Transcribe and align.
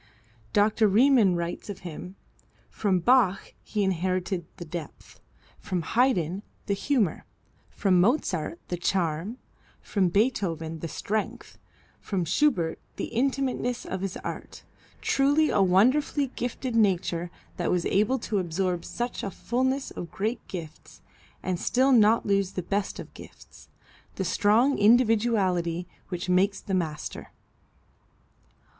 Dr. 0.51 0.87
Riemann 0.87 1.35
writes 1.35 1.69
of 1.69 1.81
him, 1.81 2.15
"From 2.71 3.01
Bach 3.01 3.53
he 3.63 3.83
inherited 3.83 4.47
the 4.57 4.65
depth, 4.65 5.19
from 5.59 5.83
Haydn, 5.83 6.41
the 6.65 6.73
humor, 6.73 7.23
from 7.69 8.01
Mozart, 8.01 8.57
the 8.69 8.77
charm, 8.77 9.37
from 9.79 10.09
Beethoven, 10.09 10.79
the 10.79 10.87
strength, 10.87 11.59
from 11.99 12.25
Schubert, 12.25 12.79
the 12.95 13.11
intimateness 13.13 13.85
of 13.85 14.01
his 14.01 14.17
art. 14.23 14.63
Truly 15.01 15.51
a 15.51 15.61
wonderfully 15.61 16.31
gifted 16.35 16.75
nature 16.75 17.29
that 17.57 17.69
was 17.69 17.85
able 17.85 18.17
to 18.25 18.39
absorb 18.39 18.83
such 18.83 19.21
a 19.21 19.29
fulness 19.29 19.91
of 19.91 20.09
great 20.09 20.41
gifts 20.47 21.01
and 21.43 21.59
still 21.59 21.91
not 21.91 22.25
lose 22.25 22.53
the 22.53 22.63
best 22.63 22.97
of 22.97 23.13
gifts 23.13 23.69
the 24.15 24.25
strong 24.25 24.79
individuality 24.79 25.85
which 26.09 26.27
makes 26.27 26.59
the 26.59 26.73
master." 26.73 27.29